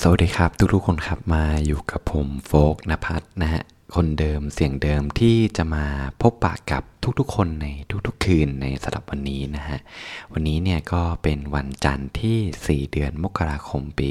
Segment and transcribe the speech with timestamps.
[0.00, 3.62] สวัสดีครับ ทุกๆคนครับมาอยู่กับผมโฟกนภัทรนะฮะ
[3.94, 5.84] คนเดิมเสียงเดิมที่จะมา
[6.20, 6.82] พบปะกับ
[7.18, 7.66] ทุกๆ คนใน
[8.06, 9.78] ทุกๆ คืนในสำหรับวันนี้นะฮะ
[10.32, 14.10] วันนี้เนี่ยก็เป็นวันจันทร์ที่ 4 เดือนมกราคมปี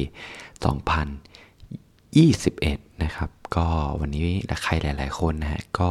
[1.72, 3.68] 2021 นะครับ ก็
[4.00, 4.28] วันนี้
[4.64, 5.90] ใครหลายๆ คนนะฮะก็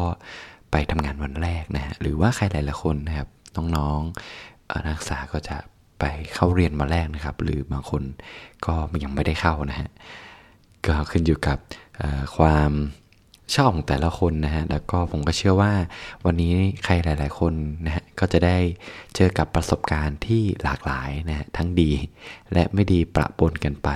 [0.70, 5.57] ไปทำงานวันแรกนะฮะหรือว่าใครหลายๆคนนะครับน้องๆนักศึกษาก็จะ
[6.01, 6.05] ไป
[6.35, 8.03] เข้าเรียนมาแรกนะครับ หรือบางคน
[8.67, 9.91] ก็ยังไม่ได้เข้านะฮะ
[10.87, 11.59] ก็ขึ้นอยู่กับ
[12.37, 12.73] ความ
[13.55, 15.73] ชอบของแต่ละคนนะฮะ แล้วก็ผมก็เชื่อว่า
[16.25, 17.55] วันนี้ใครหลาย ๆ คน
[17.87, 18.59] นะฮะ ก็จะได้
[19.15, 21.91] เจอกับประสบการณ์ที่หลากหลายนะฮะ ทั้งดี
[22.53, 23.89] และไม่ดีประปนกันไป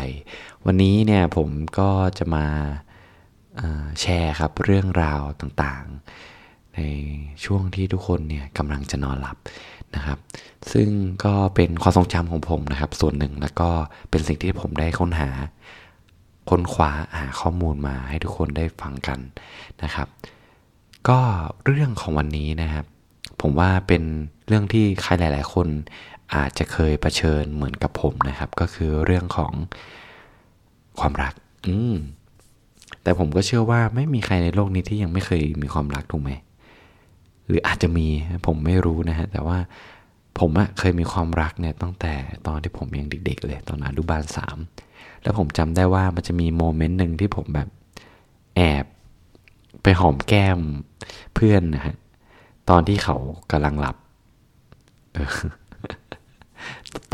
[0.67, 2.47] วันนี้เนี่ยผมก็จะมา
[4.01, 6.34] แชร์ครับเรื่องราวต่าง ๆ
[6.77, 6.81] ใน
[7.45, 9.37] ช่วงที่ทุกคนเนี่ยกำลังจะนอนหลับ
[9.95, 10.19] นะครับ
[10.73, 10.89] ซึ่ง
[11.25, 13.71] ก็เป็นความทรงจำของผมนะครับ ส่วนหนึ่งแล้วก็
[14.11, 15.31] เป็นสิ่งที่ผมได้ค้นหา
[16.51, 19.19] ค้นคว้าหาข้อมูลมาให้ทุกคนได้ฟังกัน
[19.83, 20.09] นะครับ
[21.09, 21.19] ก็
[21.67, 22.85] เรื่องของวันนี้นะครับ
[23.41, 24.03] ผมว่าเป็น
[24.47, 25.67] เรื่องที่ใครหลาย ๆ คน
[26.35, 29.53] อาจจะเคยเผชิญเหมือนกับผมนะครับ ก็คือเรื่องของ
[31.01, 31.35] ความรัก
[31.67, 31.95] อืม
[33.03, 36.31] แต่ผมก็เชื่อว่าไม่มีใครในโลกนี้ที่ยังไม่เคยมีความรักถูกไหม
[37.47, 38.07] หรืออาจจะมี
[38.47, 39.59] ผมไม่รู้นะฮะ แต่ว่า
[40.39, 42.13] ผมอะเคยมีความรักเนี่ยตั้งแต่
[42.47, 44.57] ตอนที่ผมยังเด็ก ๆ เลยตอนอนุบาลสาม
[45.23, 47.69] แล้วผมจำได้ว่ามันจะมีโมเมนต์หนึ่งที่ผมแบบ
[48.57, 48.85] แอบ
[49.83, 50.59] ไปหอมแก้ม
[51.35, 51.95] เพื่อนนะฮะ
[52.71, 53.17] ตอนที่เขา
[53.53, 53.97] กำลังหลับ
[55.17, 55.31] ออ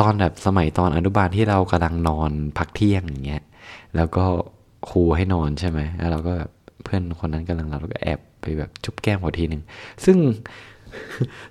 [0.01, 3.43] ตอนแบบสมัยตอนอนุบาลที่เรากำลังนอนพักเที่ยงอย่างเงี้ย
[3.97, 4.25] แล้วก็
[4.91, 6.51] ครูให้นอนใช่ไหมแล้วเราก็แบบ
[6.85, 9.63] เพื่อนคนนั้นกำลังหลับเราก็แอบ ไปแบบจุ๊บแก้มเขาทีหนึ่ง
[10.05, 10.19] ซึ่ง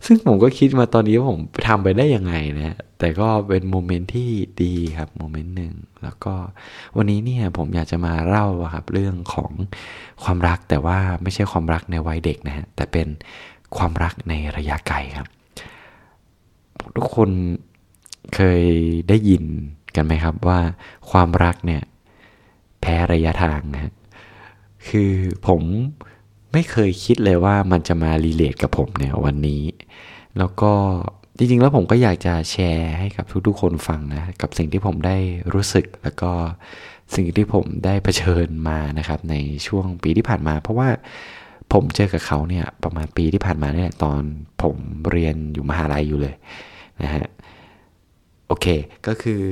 [0.05, 4.29] ซึ่งผมก็คิดมาตอนนี้ว่าผมทำไปได้ยังไงนะ แต่ก็เป็นโมเมนต์ที่
[4.63, 5.73] ดีครับโมเมนต์หนึ่ง
[6.03, 6.33] แล้วก็
[6.97, 9.51] วันนี้เนี่ยผมอยากจะมาเล่าครับเรื่องของ
[10.23, 13.07] ความรักแต่ว่าไม่ใช่ความรักในวัยเด็กนะฮะ แต่เป็น
[13.77, 15.27] ความรักในระยะไกลครับ
[16.95, 17.29] ทุกคน
[18.35, 18.63] เคย
[19.09, 19.43] ได้ยิน
[19.95, 20.59] กันไหมครับว่า
[21.11, 21.83] ความรักเนี่ย
[22.81, 23.93] แพ้ระยะทางนะ
[24.89, 25.11] คือ
[25.47, 25.61] ผม
[26.53, 29.63] ไม่เคยคิดเลยว่ามันจะมารีเลทกับผมเนี่ยวันนี้
[30.37, 30.71] แล้วก็
[31.37, 35.17] จริงๆ แล้วผมก็อยากจะแชร์ให้กับทุกๆ คนฟังนะ กับสิ่งที่ผมได้
[35.53, 36.31] รู้สึกแล้วก็
[37.15, 39.35] สิ่งที่ผมได้เผชิญมานะครับ ใน
[39.67, 40.89] ช่วงปีที่ผ่านมา เพราะว่า
[41.73, 44.21] ผมเจอกับเขาเนี่ยประมาณปีที่ผ่านมาเนี่ยตอน
[44.61, 44.75] ผม
[45.11, 46.35] เรียนอยู่มหาลัยอยู่เลย
[47.01, 47.25] นะฮะ
[48.47, 48.65] โอเค
[49.07, 49.43] ก็คือ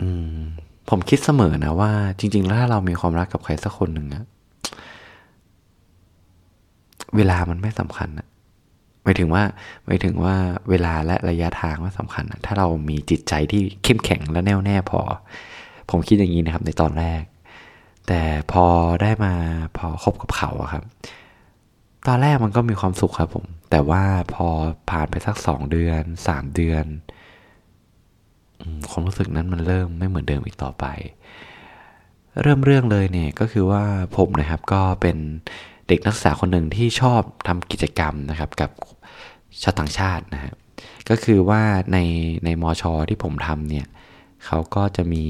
[0.00, 0.38] อืม
[0.90, 4.24] ผมคิดเสมอนะว่าจริง ๆ แล้วถ้าเรามีความรักกับใครสักคนหนึ่งอะ
[7.16, 8.26] เวลามันไม่สำคัญอะ
[9.04, 9.42] หมายถึงว่า
[9.86, 10.34] หมายถึงว่า
[10.70, 15.00] เวลาและระยะทางไม่สำคัญอะถ้าเรามีจิตใจที่เข้มแข็งและแน่วแน่พอ
[15.90, 17.22] ผมคิดอย่างนี้นะครับ ในตอนแรก
[18.08, 18.22] แต่
[18.52, 18.64] พอ
[19.02, 19.32] ได้มา
[19.76, 20.84] พอคบกับเขาอะครับ
[22.08, 24.02] ตอนแรกมันก็มีความสุขครับผม แต่ว่า
[24.34, 24.46] พอ
[24.90, 26.84] ผ่านไปสักสองเดือนสามเดือน
[28.90, 30.84] ความรู้สึกนั้นมันเริ่มไม่เหมือนเดิมอีกต่อไป
[32.42, 33.82] เริ่มเรื่องเลยเนี่ยก็คือว่า
[34.16, 35.16] ผมนะครับก็เป็น
[35.88, 38.70] เด็กนักศึกษาคนหนึ่งที่ชอบทำกิจกรรมนะครับกับ
[39.62, 40.54] ชาวต่างชาตินะฮะ
[41.08, 41.98] ก็คือว่าใน
[42.44, 43.86] ในมอชอที่ผมทำเนี่ย
[44.44, 45.26] เขาก็จะมี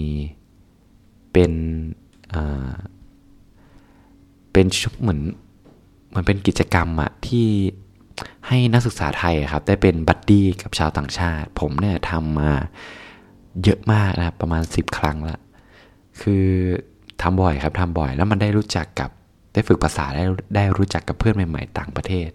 [1.33, 1.53] เป็น
[2.35, 2.73] อ่า
[4.53, 5.21] เป็นชุดเหมือน
[6.09, 7.49] เหมือนเป็นกิจกรรมอะที่
[8.47, 12.53] ให้นักศึกษาไทยครับ ได้เป็น buddy กับชาวต่างชาติ ผมเนี่ยทำมา
[13.63, 15.39] เยอะมากนะรประมาณ 10 ครั้งละ
[16.21, 16.47] คือ
[17.23, 19.11] ทำบ่อยครับทำบ่อยแล้วมันได้รู้จักกับ
[19.57, 20.25] ได้ฝึกภาษาได้
[20.55, 22.31] ได้รู้จักกับเพื่อนใหม่ๆ ต่างประเทศ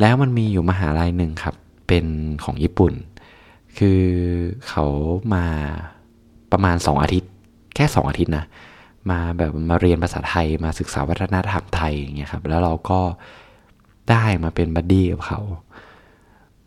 [0.00, 1.54] แล้วมันมีอยู่มหาลัยหนึ่งครับ
[1.88, 2.04] เป็น
[2.44, 2.92] ของญี่ปุ่น
[3.78, 4.02] คือ
[4.68, 4.84] เขา
[5.34, 5.44] มา
[6.52, 7.30] ประมาณ 2 อาทิตย์
[7.74, 8.44] แค่ 2 อาทิตย์นะ
[9.10, 13.00] มาแบบมาเรียนภาษาไทยมาศึกษาวัฒนธรรมไทยอย่างเงี้ยครับ แล้วเราก็
[14.10, 15.40] ได้มาเป็นบัดดี้กับเขา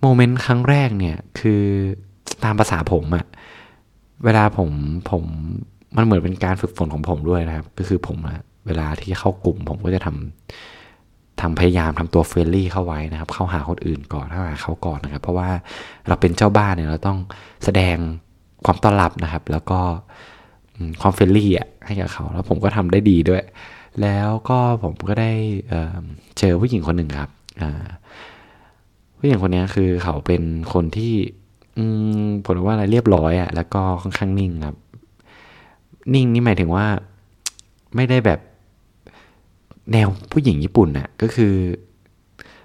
[0.01, 1.63] โมเมนต์ครั้งแรกเนี่ยคือ
[2.43, 3.25] ตามภาษาผมอะ
[4.23, 4.69] เวลาผม
[5.09, 5.23] ผม
[5.95, 10.07] มันเหมือนเป็นการฝึกฝนของผมด้วยนะครับ ก็คือผมอะ เวลาที่เข้ากลุ่ม ผมก็จะท
[10.73, 15.49] ทำพยายามทำตัว friendly เข้าไว้นะครับ เข้าหาคนอื่นก่อนเข้าหาเขาก่อนนะครับ เพราะว่า
[16.07, 17.19] เราเป็นเจ้าบ้านเนี่ยเราต้อง
[17.63, 17.97] แสดง
[18.65, 19.79] ความต้อนรับนะครับ แล้วก็
[21.01, 23.43] ความ friendly อะให้กับเขา แล้วผมก็ทำได้ดีด้วย
[24.01, 25.31] แล้วก็ผมก็ได้
[26.39, 27.29] เจอผู้หญิงคนหนึ่งครับ
[29.17, 30.41] ผู้หญิงคนนี้คือเขาเป็น
[30.73, 31.13] คนที่
[32.45, 34.77] ผมว่าอะไรเรียบร้อยอะ่ะแล้วก็ค่อนข้างนิ่งครับ
[36.13, 36.85] นิ่งนี่หมายถึงว่า
[37.95, 38.39] ไม่ได้แบบ
[39.91, 41.53] แนวผู้หญิงญี่ปุ่นน่ะก็คือ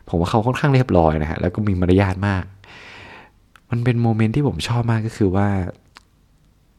[0.09, 2.45] ผมว่าเขาค่อนข้างเรียบร้อยนะฮะแล้วก็มีมารยาทมาก
[3.71, 5.49] มันเป็นโมเมนต์ที่ผมชอบมากก็คือว่า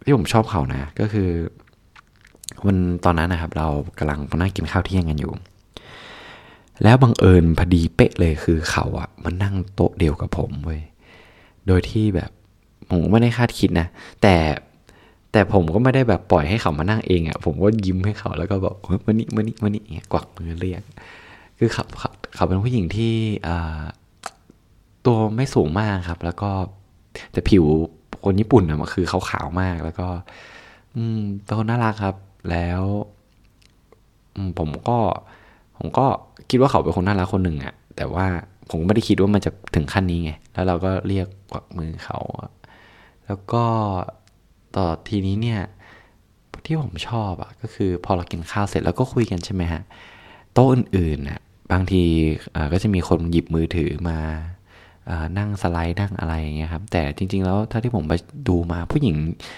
[0.05, 1.29] ที่ผมชอบเขานะก็คือ
[2.65, 3.67] วันตอนนั้นนะครับ เรา
[3.99, 5.31] กำลังนั่งกินข้าวเที่ยงกันอยู่
[6.83, 10.81] แล้วบังเอิญพอดีเป๊ะเลยคือเขาอะมันนั่งโต๊ะเดียวกับผมเว้ย
[11.67, 12.31] โดยที่แบบ
[12.89, 13.87] ผมไม่ได้คาดคิดนะ
[14.21, 14.35] แต่
[15.31, 20.83] แต่ผมก็ไม่ได้แบบปล่อยให้เขามานั่งเองอะ่ะ ผมก็ยิ้มให้เขาแล้วก็บอกมานี่มานี่มานี่ยกวักมือเรียก
[21.57, 21.83] คือเขา
[22.35, 23.13] เขาเป็นผู้หญิงที่
[25.05, 26.49] ตัวไม่สูงมากครับ แล้วก็
[27.31, 27.65] แต่ผิว
[28.23, 30.07] คนญี่ปุ่นอะมันคือเขาขาวมากแล้วก็
[30.95, 32.15] อืมเป็นคนน่ารักครับ
[32.51, 32.81] แล้ว
[34.59, 34.97] ผมก็
[35.77, 36.05] ผมก็
[36.49, 38.25] คิดว่าเขาเป็นคนน่ารักคนหนึ่งอะ แต่ว่า
[38.69, 42.19] ผมไม่ได้คิดว่ามันจะถึงขั้นนี้ไง แล้วเราก็เรียกกวักมือเขา
[43.27, 43.63] แล้วก็
[44.75, 45.61] ต่อทีนี้เนี่ย
[46.65, 49.81] ที่ผมชอบอะก็คือพอเรากินข้าวเสร็จแล้วก็คุยกันใช่ไหมฮะ
[50.53, 51.39] โต๊ะอื่นๆน่ะ
[51.71, 52.03] บางที
[52.73, 54.19] ก็จะมีคนหยิบมือถือมา
[55.37, 58.13] นั่งสไลด์นั่งอะไรอย่างเงี้ยครับแต่จริง ๆ แล้วถ้าที่ผมไป
[58.49, 59.15] ดูมาผู้หญิง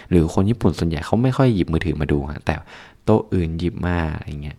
[0.10, 2.56] หรือคนญี่ปุ่นส่วนใหญ่เขาไม่ค่อยหยิบมือถือมาดูฮะแต่
[3.06, 4.58] โต๊ะอื่นหยิบมาอะไรเงี้ย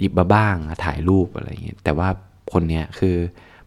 [0.00, 0.54] หยิบมาบ้าง
[0.84, 2.08] ถ่ายรูปอะไรเงี้ยแต่ว่า
[2.52, 3.16] คนเนี้ยคือ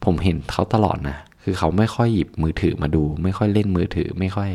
[0.06, 4.52] ผมเห็นเขาตลอดนะคือเขาไม่ค่อยหยิบมือถือมาดู ไม่ค่อยเล่นมือถือไม่ค่อย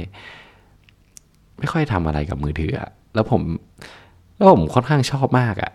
[1.61, 3.41] ไม่ค่อยทำอะไรกับมือถืออะแล้วผม
[4.37, 5.73] แล้วผมค่อนข้างชอบมากอะ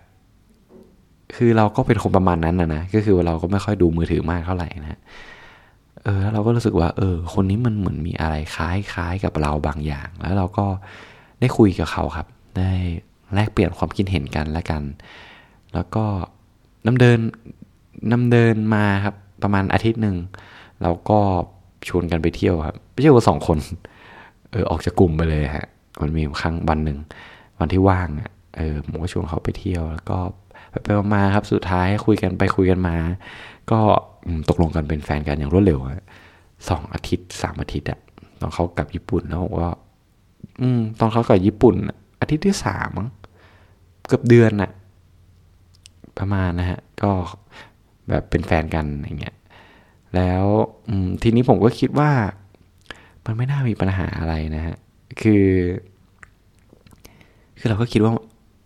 [1.35, 4.99] คือเราก็เป็นคนประมาณนั้นนะนะ ก็คือเราก็ไม่ค่อยดูมือถือมากเท่าไหร่นะ
[6.03, 10.65] เออแล้วเราก็รู้สึกว่า เออ คนนี้มันเหมือนมีอะไรคล้ายคล้ายกับเราบางอย่าง แล้วเราก็
[11.39, 12.27] ได้คุยกับเขาครับ
[12.57, 12.71] ได้
[13.35, 14.83] แลกเปลี่ยนความคิดเห็นกันและกัน
[15.73, 16.05] แล้วก็
[16.85, 17.19] นำเดิน
[18.11, 20.15] นำเดินมาครับ ประมาณอาทิตย์หนึ่ง
[20.81, 21.19] เราก็
[21.87, 23.57] ชวนกันไปเที่ยวครับ ไปเที่ยวกันสองคน
[24.51, 25.67] เออออกจากกลุ่มไปเลยฮะ
[26.01, 26.97] มันมีครั้งวันหนึ่ง
[27.59, 30.17] วันที่ว่างอะเออผมก็ชวนเขาไปเที่ยวแล้วก็
[30.69, 32.95] ไปไปมาครับสุดท้ายคุยกันไปคุยกันมา
[33.71, 33.79] ก็
[34.49, 35.79] ตกลงกันเป็นแฟนกันอย่างรวดเร็ว
[36.69, 37.99] สองอาทิตย์สามอาทิตย์อะ
[38.39, 39.69] ตอนเขากลับญี่ปุ่นแล้วผมก็
[40.61, 41.75] อืม ตอนเขากลับญี่ปุ่น
[42.19, 43.09] อาทิตย์ที่สามมั้ง
[44.07, 44.71] เกือบเดือนอะ
[46.17, 47.11] ประมาณนะฮะ ก็
[48.09, 49.35] แบบเป็นแฟนกันอย่างเงี้ย
[50.15, 50.43] แล้ว
[51.21, 52.11] ทีนี้ผมก็คิดว่า
[53.25, 54.75] มันไม่น่ามีปัญหาอะไรนะฮะ
[55.21, 55.45] คือ
[57.59, 58.13] คือเราก็คิดว่า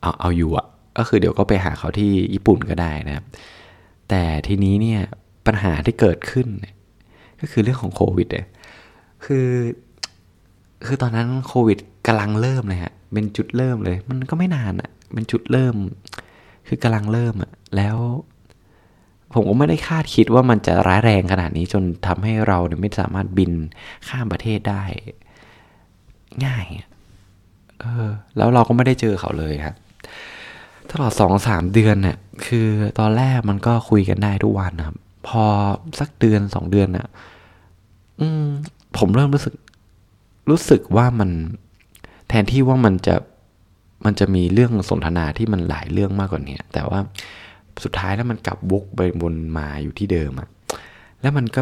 [0.01, 3.25] เอาเอาอยู่อะก็คือเดี๋ยวก็ไปหาเขาที่ญี่ปุ่นก็ได้นะครับ
[4.09, 5.01] แต่ทีนี้เนี่ย
[5.47, 6.47] ปัญหาที่เกิดขึ้น
[7.39, 8.47] ก็คือเรื่องของโควิดเนี่ย
[9.25, 9.49] คือ
[10.85, 11.77] คือตอนนั้นโควิด
[12.07, 15.75] กำลังเริ่มเลยฮะเป็นจุดเริ่มเลย มันก็ไม่นานอะเป็นจุดเริ่ม
[16.67, 17.97] คือกำลังเริ่มอะแล้ว
[19.33, 23.51] ผมก็ไม่ได้คาดคิดว่ามันจะร้ายแรงขนาดนี้จนทำให้เราเนี่ยไม่สามารถบิน
[24.07, 24.83] ข้ามประเทศได้
[26.45, 26.63] ง่าย
[27.81, 29.75] เออแล้วเราก็ไม่ได้เจอเขาเลยครับ
[30.91, 32.67] ตลอดสองสามเดือนเนี่ยคือ
[32.99, 34.97] ตอนแรกมันก็คุยกันได้ทุกวันนะครับ
[35.27, 35.43] พอ
[35.99, 37.07] สักเดือนสองเดือนเนี่ย
[38.19, 38.45] อืม
[38.97, 39.53] ผมเริ่มรู้สึก
[40.49, 41.29] รู้สึกว่ามัน
[42.27, 43.15] แทนที่ว่ามันจะ
[44.05, 46.99] มันจะมีเรื่องสนทนาที่มันหลายเรื่องมากกว่านี้แต่ว่า
[47.83, 50.47] สุดท้ายแล้วมันกลับวกไปบนมาอยู่ที่เดิมอะ
[51.21, 51.61] แล้วมันก็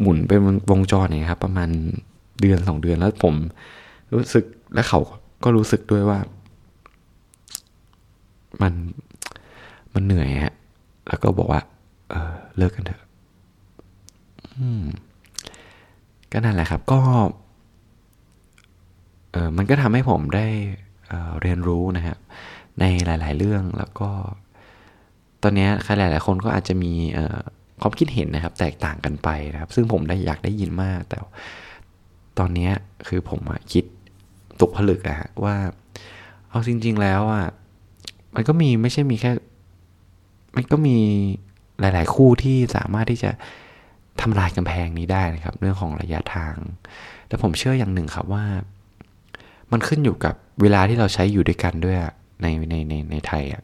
[0.00, 1.68] หมุนเป็นวงจรเนี่ยครับ ประมาณ
[2.42, 3.34] เดือนสองเดือนแล้วผม
[4.14, 4.44] รู้สึก
[4.74, 5.00] และเขา
[5.44, 6.18] ก็รู้สึกด้วยว่า
[8.62, 8.72] มัน
[9.94, 10.54] มันเหนื่อยฮะ
[11.08, 11.60] แล้วก็บอกว่า
[12.10, 13.02] เออเลิกกันเถอะ
[16.32, 17.00] ก็นั่นแหละครับ ก็
[19.32, 20.46] เออมันก็ทำให้ผมได้
[21.08, 22.16] เเรียนรู้นะฮะ
[22.80, 24.10] ในหลาย ๆ เรื่องแล้วก็
[25.42, 26.92] ตอนนี้ใครหลาย ๆ คนก็อาจจะมี
[27.80, 31.18] ความคิดเห็นนะครับ แตกต่างกันไปนะครับ ซึ่งผมได้อยากได้ยินมากแต่
[32.38, 32.70] ตอนนี้
[33.06, 33.40] คือผม
[33.72, 33.84] คิด
[34.60, 35.54] ตกผลึกอะว่า
[36.50, 37.46] เอาจริง ๆ แล้วอะ
[38.34, 39.32] มันก็มีไม่ใช่มีแค่
[40.56, 40.96] มันก็มี
[41.80, 43.30] หลาย ๆ คู่ที่สามารถที่จะ
[44.20, 46.54] ทำลายกำแพงนี้ได้นะครับ เรื่องของระยะทาง
[47.28, 48.44] แต่ผมเชื่ออย่างหนึ่งครับว่า
[49.72, 51.96] มันขึ้นอยู่กับเวลาที่เราใช้อยู่ด้วยกันด้วย
[52.42, 53.62] ในในในในไทยอะ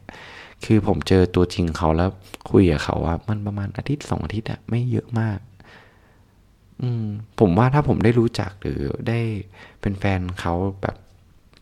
[0.65, 2.09] คือผมเจอตัวจริงเขาแล้ว
[2.51, 5.37] คุยกับเขาว่ามันประมาณอาทิตย์สองอาทิตย์อะไม่เยอะมาก
[6.81, 7.05] อืม
[7.39, 9.19] ผมว่าถ้าผมได้รู้จักหรือได้
[9.81, 10.95] เป็นแฟนเขาแบบ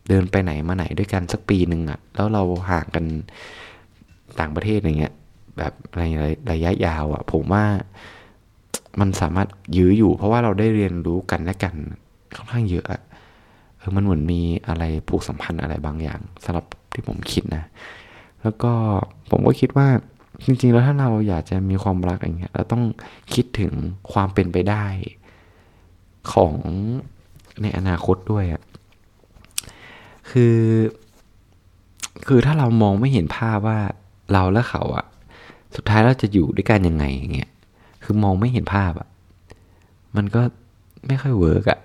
[0.08, 3.04] เดินไปไหนมาไหนด้วยกันสักปีหนึ่งอะแล้วเราห่างกัน
[4.40, 5.14] ต่างประเทศอย่างเงี้ย
[5.58, 6.02] แบบใน
[6.50, 7.64] ระยะยาวอะผมว่า
[9.00, 11.74] มันสามารถยื้ออยู่ เพราะว่าเราได้เรียนรู้กันและกัน
[12.36, 13.02] ค่อนข้างเยอะอะ
[13.78, 17.64] เออมันเหมือนมีอะไรผูกสัมพันธ์อะไรบางอย่างสำหรับที่ผมคิดนะ
[18.42, 18.72] แล้วก็
[19.30, 19.88] ผมก็คิดว่า
[20.44, 22.82] จริง ๆ แล้วถ้าเราอยากจะมีความรักอย่างเงี้ยเราต้อง
[23.34, 23.72] คิดถึง
[24.12, 24.84] ความเป็นไปได้
[26.32, 26.54] ของ
[27.62, 28.62] ในอนาคตด้วยอะ
[30.30, 30.58] คือ
[32.26, 33.78] คือถ้าเรามองไม่เห็นภาพว่า
[34.32, 35.06] เราและเขาอะ
[35.76, 37.50] สุดท้ายเราจะอยู่ด้วยกันยังไงอย่างเงี้ย
[38.04, 39.08] คือมองไม่เห็นภาพอะ
[40.16, 40.42] มันก็
[41.06, 41.80] ไม่ค่อยเวิร์กอะ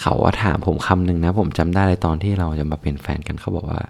[0.00, 3.80] เขาถามผมคำหนึ่งนะ ผมจำได้เลยตอนที่เราจะมาเป็นแฟนกันเขาบอกว่า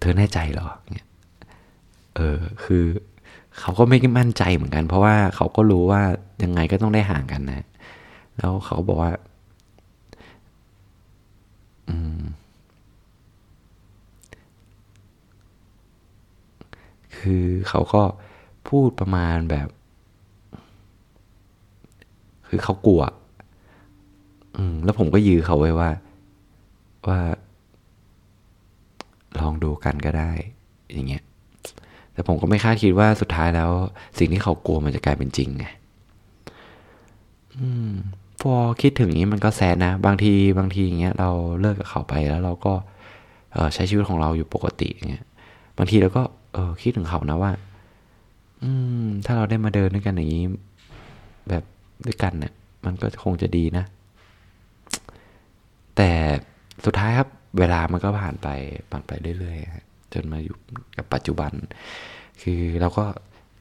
[0.00, 1.06] เธอแน่ใจเหรอเนี่ย
[2.16, 2.84] เออคือ
[3.58, 6.02] เขาก็ไม่มั่นใจเหมือนกัน เพราะว่าเขาก็รู้ว่า
[6.42, 7.66] ยังไงก็ต้องได้ห่างกันนะ
[8.38, 9.12] แล้วเขาบอกว่า
[11.88, 12.22] อืม
[17.16, 18.02] คือเขาก็
[18.68, 19.68] พูดประมาณแบบ
[22.48, 23.02] คือเขากลัว
[24.56, 25.90] อืม แล้วผมก็ยื้อเขาไว้ว่า
[27.08, 27.20] ว่า
[29.40, 30.32] ลองดูกันก็ได้
[30.92, 31.22] อย่างเงี้ย
[32.12, 33.70] แต่ผมก็ไม่คาดคิดว่าสุดท้ายแล้ว
[34.18, 35.66] สิ่งที่เขากลัวมันจะกลายเป็นจริงไง
[38.40, 42.74] พอคิดถึงนี้มันก็แซนนะ บางทีบางทีอย่างเงี้ยเราเลิกกับเขาไปแล้วเราก็
[43.74, 45.24] ใช้ชีวิตของเราอยู่ปกติอย่างเงี้ย
[45.78, 47.52] บางทีเราก็เออคิดถึงเขานะว่า
[48.62, 48.70] อื
[49.04, 50.44] ม ถ้าเราได้มาเดินด้วยกันอย่างนี้
[51.48, 51.64] แบบ
[52.06, 52.52] ด้วยกันเนี่ย
[52.84, 53.84] มันก็คงจะดีนะ
[55.96, 56.10] แต่
[56.84, 57.28] สุดท้ายครับ
[57.58, 58.48] เวลามันก็ผ่านไป
[58.90, 60.56] ผ่านไปเรื่อยๆ จนมาอยู่
[60.96, 61.52] กับปัจจุบัน
[62.42, 63.04] คือเราก็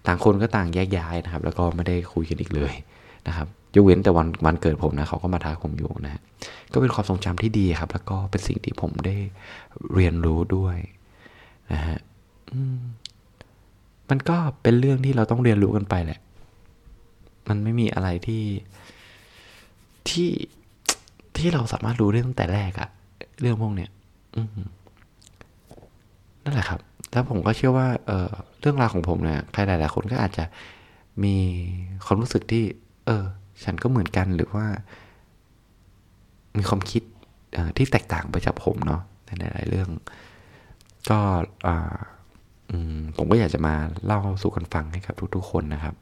[0.08, 2.74] ต่างคนก็ต่างแยกย้ายนะครับ แล้วก็ไม่ได้คุยกันอีกเลย
[3.28, 6.22] นะครับยกเว้นแต่วันวันเกิดผมนะเขาก็มาทักผมอยู่นะ
[6.74, 9.16] ก็เป็นความทรงจำที่ดีครับ แล้วก็เป็นสิ่งที่ผมได้
[9.94, 10.78] เรียนรู้ด้วย
[11.74, 11.98] นะฮะ
[14.10, 16.20] มันก็เป็นเรื่องที่เราต้องเรียนรู้กันไปแหละ
[17.48, 18.44] มันไม่มีอะไรที่
[20.10, 20.30] ที่
[21.38, 22.90] ที่เราสามารถรู้ได้ตั้งแต่แรกอะ
[23.42, 23.90] เรื่องพวกเนี้ย
[26.52, 26.82] นั่นแหละครับ
[27.12, 28.30] แล้วผมก็เชื่อว่าเออ
[28.60, 30.44] เรื่องราวของผมเนี่ยใครหลาย ๆ คนก็อาจจะ
[31.24, 31.36] มี
[32.06, 32.64] ความรู้สึกที่
[33.06, 33.26] เออ
[33.64, 34.66] ฉันก็เหมือนกันหรือว่า
[36.58, 37.04] มีความคิด
[37.78, 39.90] ที่แตกต่างไปจากผมเนาะในหลาย ๆ เรื่อง
[41.10, 41.20] ก็
[43.18, 45.96] ผมก็อยากจะมาเล่าสู่กันฟังให้กับทุก ๆ คนนะครับ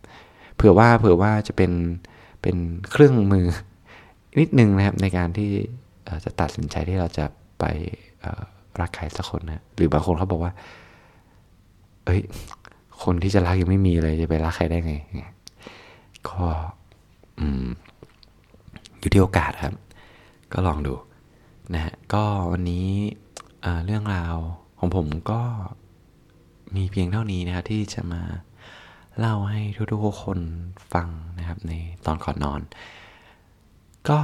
[0.55, 1.71] เผื่อว่าเผื่อว่าจะเป็น
[2.41, 2.57] เป็น
[2.91, 3.45] เครื่องมือ
[4.39, 5.49] นิดนึงนะครับในการที่
[6.25, 7.25] จะตัดสินใจที่เราจะ
[7.59, 7.65] ไป
[8.81, 10.51] รักใครสักคนนะหรือบางคนเขาบอกว่า
[12.05, 12.21] เอ้ย
[13.03, 14.95] คนที่จะรักยังไม่มีเลยจะไปรักใครได้ไง
[16.29, 16.41] ก็
[17.39, 17.65] อืม
[18.99, 19.75] อยู่ที่โอกาสครับ
[20.53, 20.93] ก็ลองดู
[21.73, 22.87] นะฮะก็วันนี้
[23.85, 24.35] เรื่องราว
[24.79, 25.41] ของผมก็
[26.75, 28.21] มีเพียงเท่านี้นะครับที่จะมา
[29.19, 29.61] เล่าให้
[29.91, 30.39] ทุกๆคน
[30.93, 31.07] ฟัง
[31.39, 31.73] นะครับ ใน
[32.05, 32.61] ตอนก่อนนอน
[34.09, 34.17] ก็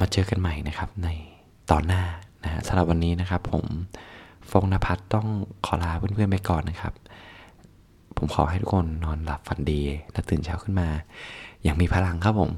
[0.00, 1.08] มาเจอกันใหม่นะครับใน
[1.70, 2.02] ตอนหน้า
[2.44, 3.64] นะฮะสำหรับวันนี้นะครับ ผม
[4.50, 5.26] ฟงนภัทรต้อง
[5.66, 6.92] ขอลาเพื่อนๆไปก่อนนะครับ
[8.16, 9.80] ผมขอให้ทุกคนนอนหลับฝันดี
[10.12, 10.88] และตื่นเช้าขึ้นมา
[11.62, 12.50] อย่างมีพลังครับผม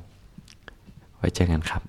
[1.16, 1.82] ไว้เจอกันครับ